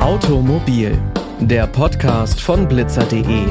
[0.00, 0.98] Automobil,
[1.40, 3.46] der Podcast von blitzer.de.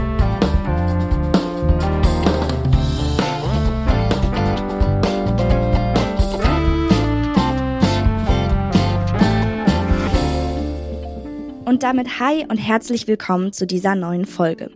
[11.65, 14.71] Und damit hi und herzlich willkommen zu dieser neuen Folge.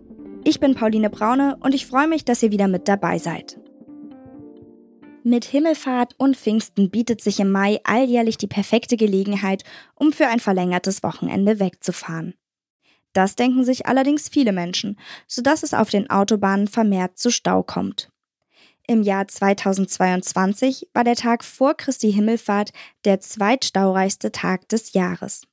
[0.45, 3.57] Ich bin Pauline Braune und ich freue mich, dass ihr wieder mit dabei seid.
[5.23, 9.63] Mit Himmelfahrt und Pfingsten bietet sich im Mai alljährlich die perfekte Gelegenheit,
[9.95, 12.33] um für ein verlängertes Wochenende wegzufahren.
[13.13, 18.09] Das denken sich allerdings viele Menschen, sodass es auf den Autobahnen vermehrt zu Stau kommt.
[18.85, 22.73] Im Jahr 2022 war der Tag vor Christi Himmelfahrt
[23.05, 25.43] der zweitstaureichste Tag des Jahres.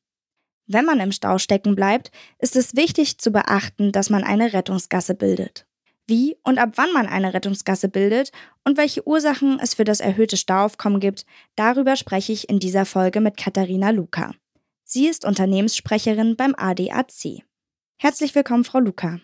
[0.73, 5.15] Wenn man im Stau stecken bleibt, ist es wichtig zu beachten, dass man eine Rettungsgasse
[5.15, 5.67] bildet
[6.11, 8.33] wie und ab wann man eine Rettungsgasse bildet
[8.65, 11.25] und welche Ursachen es für das erhöhte Stauaufkommen gibt,
[11.57, 14.33] darüber spreche ich in dieser Folge mit Katharina Luca.
[14.85, 17.45] Sie ist Unternehmenssprecherin beim ADAC.
[17.97, 19.21] Herzlich willkommen, Frau Luca.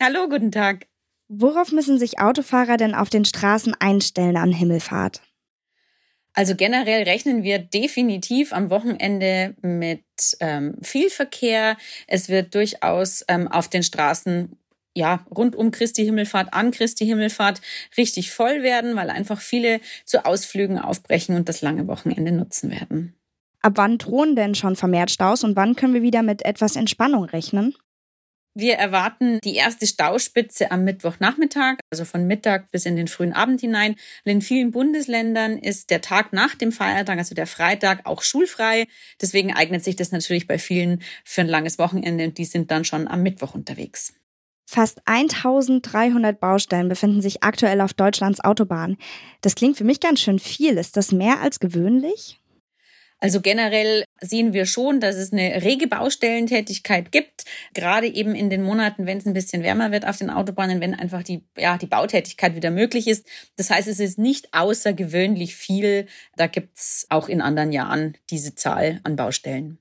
[0.00, 0.86] Hallo, guten Tag.
[1.28, 5.22] Worauf müssen sich Autofahrer denn auf den Straßen einstellen an Himmelfahrt?
[6.36, 10.04] Also generell rechnen wir definitiv am Wochenende mit
[10.40, 11.78] ähm, viel Verkehr.
[12.06, 14.58] Es wird durchaus ähm, auf den Straßen
[14.94, 17.60] ja, rund um Christi Himmelfahrt, an Christi Himmelfahrt
[17.96, 23.14] richtig voll werden, weil einfach viele zu Ausflügen aufbrechen und das lange Wochenende nutzen werden.
[23.62, 27.24] Ab wann drohen denn schon vermehrt Staus und wann können wir wieder mit etwas Entspannung
[27.24, 27.74] rechnen?
[28.58, 33.60] Wir erwarten die erste Stauspitze am Mittwochnachmittag, also von Mittag bis in den frühen Abend
[33.60, 33.96] hinein.
[34.24, 38.86] In vielen Bundesländern ist der Tag nach dem Feiertag, also der Freitag, auch schulfrei.
[39.20, 42.86] Deswegen eignet sich das natürlich bei vielen für ein langes Wochenende und die sind dann
[42.86, 44.14] schon am Mittwoch unterwegs.
[44.64, 48.96] Fast 1300 Baustellen befinden sich aktuell auf Deutschlands Autobahnen.
[49.42, 50.78] Das klingt für mich ganz schön viel.
[50.78, 52.40] Ist das mehr als gewöhnlich?
[53.26, 57.44] Also generell sehen wir schon, dass es eine rege Baustellentätigkeit gibt,
[57.74, 60.94] gerade eben in den Monaten, wenn es ein bisschen wärmer wird auf den Autobahnen, wenn
[60.94, 63.26] einfach die, ja, die Bautätigkeit wieder möglich ist.
[63.56, 66.06] Das heißt, es ist nicht außergewöhnlich viel.
[66.36, 69.80] Da gibt's auch in anderen Jahren diese Zahl an Baustellen.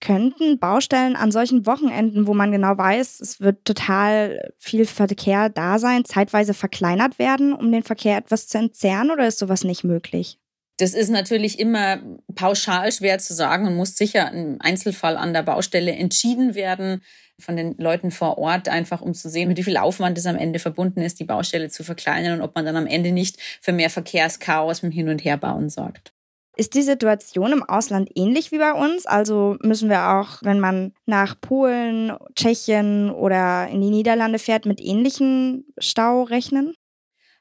[0.00, 5.78] Könnten Baustellen an solchen Wochenenden, wo man genau weiß, es wird total viel Verkehr da
[5.78, 10.40] sein, zeitweise verkleinert werden, um den Verkehr etwas zu entzerren oder ist sowas nicht möglich?
[10.78, 12.00] Das ist natürlich immer
[12.34, 17.02] pauschal schwer zu sagen und muss sicher im Einzelfall an der Baustelle entschieden werden
[17.38, 20.36] von den Leuten vor Ort, einfach um zu sehen, mit wie viel Aufwand es am
[20.36, 23.72] Ende verbunden ist, die Baustelle zu verkleinern und ob man dann am Ende nicht für
[23.72, 26.12] mehr Verkehrschaos mit Hin- und Herbauen sorgt.
[26.56, 29.06] Ist die Situation im Ausland ähnlich wie bei uns?
[29.06, 34.80] Also müssen wir auch, wenn man nach Polen, Tschechien oder in die Niederlande fährt, mit
[34.80, 36.74] ähnlichen Stau rechnen?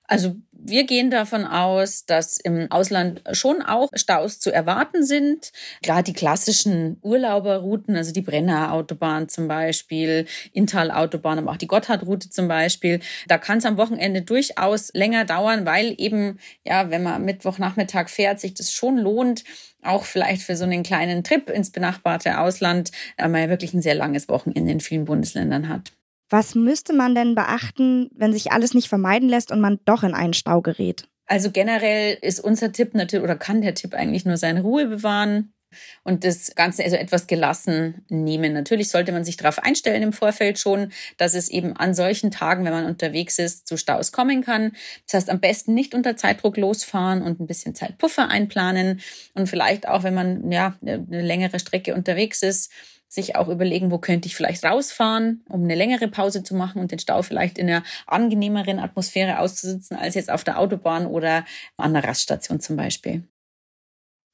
[0.06, 5.52] Also wir gehen davon aus, dass im Ausland schon auch Staus zu erwarten sind.
[5.82, 12.48] Klar, die klassischen Urlauberrouten, also die Brenner-Autobahn zum Beispiel, Inntal-Autobahn, aber auch die Gotthardroute zum
[12.48, 13.00] Beispiel.
[13.28, 18.40] Da kann es am Wochenende durchaus länger dauern, weil eben, ja, wenn man Mittwochnachmittag fährt,
[18.40, 19.44] sich das schon lohnt,
[19.82, 23.82] auch vielleicht für so einen kleinen Trip ins benachbarte Ausland, weil man ja wirklich ein
[23.82, 25.92] sehr langes Wochenende in vielen Bundesländern hat.
[26.30, 30.14] Was müsste man denn beachten, wenn sich alles nicht vermeiden lässt und man doch in
[30.14, 31.08] einen Stau gerät?
[31.26, 35.54] Also generell ist unser Tipp natürlich oder kann der Tipp eigentlich nur seine Ruhe bewahren
[36.04, 38.54] und das Ganze also etwas gelassen nehmen.
[38.54, 42.66] Natürlich sollte man sich darauf einstellen im Vorfeld schon, dass es eben an solchen Tagen,
[42.66, 44.74] wenn man unterwegs ist, zu Staus kommen kann.
[45.06, 49.02] Das heißt, am besten nicht unter Zeitdruck losfahren und ein bisschen Zeitpuffer einplanen
[49.34, 52.72] und vielleicht auch, wenn man ja eine längere Strecke unterwegs ist,
[53.14, 56.92] sich auch überlegen, wo könnte ich vielleicht rausfahren, um eine längere Pause zu machen und
[56.92, 61.46] den Stau vielleicht in einer angenehmeren Atmosphäre auszusitzen als jetzt auf der Autobahn oder
[61.78, 63.24] an der Raststation zum Beispiel.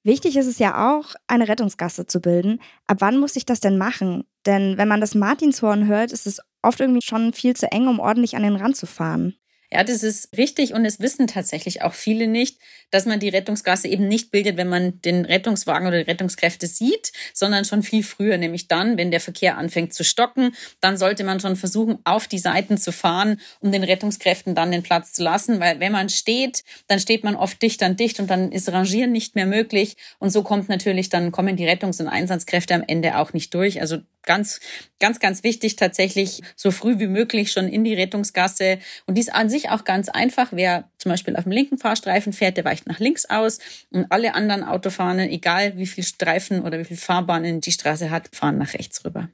[0.03, 2.61] Wichtig ist es ja auch, eine Rettungsgasse zu bilden.
[2.87, 4.23] Ab wann muss ich das denn machen?
[4.45, 7.99] Denn wenn man das Martinshorn hört, ist es oft irgendwie schon viel zu eng, um
[7.99, 9.35] ordentlich an den Rand zu fahren.
[9.71, 12.57] Ja, das ist richtig und es wissen tatsächlich auch viele nicht,
[12.89, 17.11] dass man die Rettungsgasse eben nicht bildet, wenn man den Rettungswagen oder die Rettungskräfte sieht,
[17.35, 21.39] sondern schon viel früher, nämlich dann, wenn der Verkehr anfängt zu stocken, dann sollte man
[21.39, 25.59] schon versuchen, auf die Seiten zu fahren, um den Rettungskräften dann den Platz zu lassen,
[25.59, 29.11] weil wenn man steht, dann steht man oft dicht an dicht und dann ist Rangieren
[29.11, 33.19] nicht mehr möglich und so kommt natürlich dann kommen die Rettungs- und Einsatzkräfte am Ende
[33.19, 33.81] auch nicht durch.
[33.81, 34.59] Also ganz,
[34.99, 38.79] ganz, ganz wichtig tatsächlich so früh wie möglich schon in die Rettungsgasse.
[39.05, 40.49] Und dies an sich auch ganz einfach.
[40.51, 43.59] Wer zum Beispiel auf dem linken Fahrstreifen fährt, der weicht nach links aus.
[43.91, 48.29] Und alle anderen Autofahrer, egal wie viel Streifen oder wie viel Fahrbahnen die Straße hat,
[48.35, 49.29] fahren nach rechts rüber.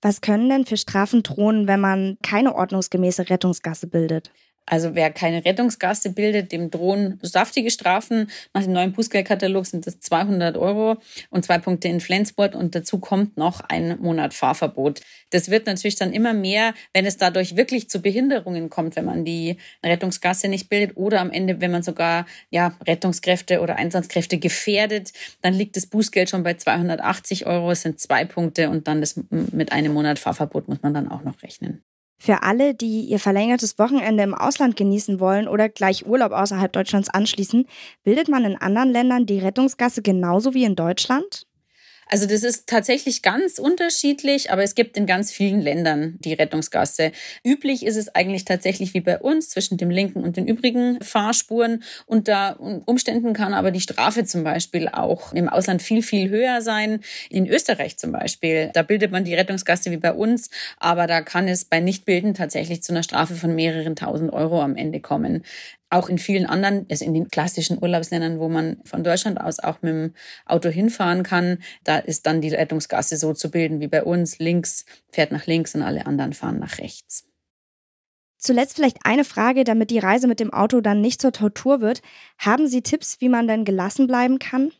[0.00, 4.30] Was können denn für Strafen drohen, wenn man keine ordnungsgemäße Rettungsgasse bildet?
[4.70, 8.30] Also wer keine Rettungsgasse bildet, dem drohen saftige Strafen.
[8.52, 10.98] Nach dem neuen Bußgeldkatalog sind das 200 Euro
[11.30, 15.00] und zwei Punkte in Flensburg und dazu kommt noch ein Monat Fahrverbot.
[15.30, 19.24] Das wird natürlich dann immer mehr, wenn es dadurch wirklich zu Behinderungen kommt, wenn man
[19.24, 25.12] die Rettungsgasse nicht bildet oder am Ende, wenn man sogar ja, Rettungskräfte oder Einsatzkräfte gefährdet,
[25.40, 27.70] dann liegt das Bußgeld schon bei 280 Euro.
[27.70, 31.22] Es sind zwei Punkte und dann das mit einem Monat Fahrverbot muss man dann auch
[31.22, 31.82] noch rechnen.
[32.20, 37.08] Für alle, die ihr verlängertes Wochenende im Ausland genießen wollen oder gleich Urlaub außerhalb Deutschlands
[37.08, 37.66] anschließen,
[38.02, 41.47] bildet man in anderen Ländern die Rettungsgasse genauso wie in Deutschland?
[42.08, 47.12] Also das ist tatsächlich ganz unterschiedlich, aber es gibt in ganz vielen Ländern die Rettungsgasse.
[47.44, 51.82] Üblich ist es eigentlich tatsächlich wie bei uns zwischen dem linken und den übrigen Fahrspuren.
[52.06, 57.00] Unter Umständen kann aber die Strafe zum Beispiel auch im Ausland viel, viel höher sein.
[57.28, 61.46] In Österreich zum Beispiel, da bildet man die Rettungsgasse wie bei uns, aber da kann
[61.46, 65.44] es bei Nichtbilden tatsächlich zu einer Strafe von mehreren tausend Euro am Ende kommen
[65.90, 69.82] auch in vielen anderen, also in den klassischen Urlaubsländern, wo man von Deutschland aus auch
[69.82, 70.14] mit dem
[70.46, 74.38] Auto hinfahren kann, da ist dann die Rettungsgasse so zu bilden wie bei uns.
[74.38, 77.24] Links fährt nach links und alle anderen fahren nach rechts.
[78.36, 82.02] Zuletzt vielleicht eine Frage, damit die Reise mit dem Auto dann nicht zur Tortur wird.
[82.38, 84.70] Haben Sie Tipps, wie man denn gelassen bleiben kann?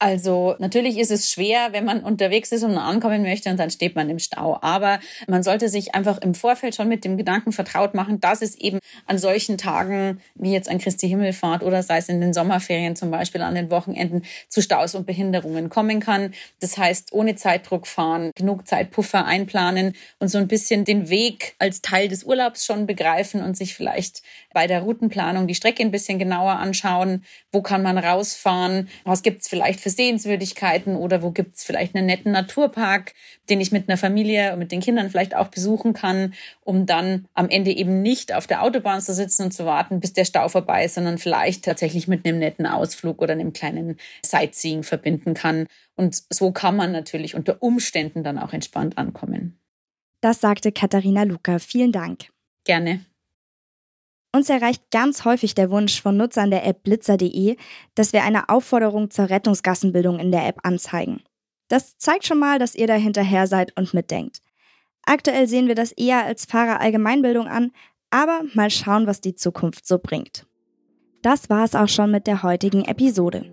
[0.00, 3.96] Also natürlich ist es schwer, wenn man unterwegs ist und ankommen möchte und dann steht
[3.96, 4.56] man im Stau.
[4.62, 8.54] Aber man sollte sich einfach im Vorfeld schon mit dem Gedanken vertraut machen, dass es
[8.54, 12.94] eben an solchen Tagen wie jetzt an Christi Himmelfahrt oder sei es in den Sommerferien
[12.94, 16.32] zum Beispiel an den Wochenenden zu Staus und Behinderungen kommen kann.
[16.60, 21.82] Das heißt, ohne Zeitdruck fahren, genug Zeitpuffer einplanen und so ein bisschen den Weg als
[21.82, 24.22] Teil des Urlaubs schon begreifen und sich vielleicht
[24.54, 27.24] bei der Routenplanung die Strecke ein bisschen genauer anschauen.
[27.50, 28.88] Wo kann man rausfahren?
[29.04, 33.14] Was gibt es vielleicht für für Sehenswürdigkeiten oder wo gibt es vielleicht einen netten Naturpark,
[33.48, 37.26] den ich mit einer Familie und mit den Kindern vielleicht auch besuchen kann, um dann
[37.32, 40.48] am Ende eben nicht auf der Autobahn zu sitzen und zu warten, bis der Stau
[40.48, 45.66] vorbei ist, sondern vielleicht tatsächlich mit einem netten Ausflug oder einem kleinen Sightseeing verbinden kann.
[45.96, 49.58] Und so kann man natürlich unter Umständen dann auch entspannt ankommen.
[50.20, 51.58] Das sagte Katharina Luca.
[51.58, 52.26] Vielen Dank.
[52.64, 53.00] Gerne.
[54.38, 57.56] Uns erreicht ganz häufig der Wunsch von Nutzern der App blitzer.de,
[57.96, 61.24] dass wir eine Aufforderung zur Rettungsgassenbildung in der App anzeigen.
[61.66, 64.38] Das zeigt schon mal, dass ihr da seid und mitdenkt.
[65.04, 67.72] Aktuell sehen wir das eher als Fahrerallgemeinbildung an,
[68.10, 70.46] aber mal schauen, was die Zukunft so bringt.
[71.20, 73.44] Das war es auch schon mit der heutigen Episode.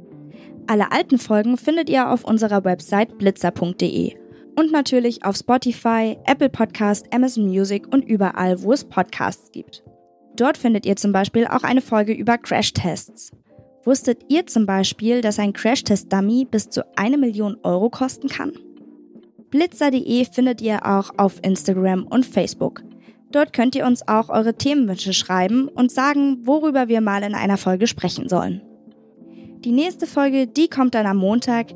[0.68, 4.16] Alle alten Folgen findet ihr auf unserer Website blitzer.de
[4.56, 9.84] und natürlich auf Spotify, Apple Podcast, Amazon Music und überall, wo es Podcasts gibt.
[10.36, 13.32] Dort findet ihr zum Beispiel auch eine Folge über Crashtests.
[13.86, 18.54] Wusstet ihr zum Beispiel, dass ein Crashtest-Dummy bis zu eine Million Euro kosten kann?
[19.52, 22.84] Blitzer.de findet ihr auch auf Instagram und Facebook.
[23.32, 27.58] Dort könnt ihr uns auch eure Themenwünsche schreiben und sagen, worüber wir mal in einer
[27.58, 28.62] Folge sprechen sollen.
[29.60, 31.68] Die nächste Folge, die kommt dann am Montag.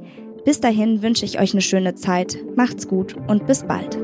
[0.46, 3.98] Bis dahin wünsche ich euch eine schöne Zeit, macht's gut und bis bald.